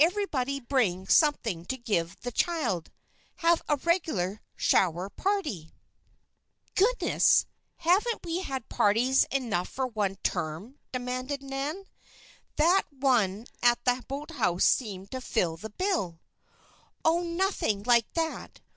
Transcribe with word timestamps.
Everybody 0.00 0.58
bring 0.58 1.06
something 1.06 1.64
to 1.66 1.76
give 1.76 2.20
the 2.22 2.32
child 2.32 2.90
have 3.36 3.62
a 3.68 3.76
regular 3.76 4.40
'shower' 4.56 5.08
party." 5.10 5.76
"Goodness! 6.74 7.46
haven't 7.76 8.24
we 8.24 8.40
had 8.40 8.68
parties 8.68 9.26
enough 9.30 9.68
for 9.68 9.86
one 9.86 10.16
term?" 10.24 10.80
demanded 10.90 11.40
Nan. 11.44 11.84
"That 12.56 12.82
one 12.90 13.46
at 13.62 13.84
the 13.84 14.02
boathouse 14.08 14.64
seemed 14.64 15.12
to 15.12 15.20
fill 15.20 15.56
the 15.56 15.70
bill." 15.70 16.18
"Oh, 17.04 17.22
nothing 17.22 17.84
like 17.84 18.12
that! 18.14 18.60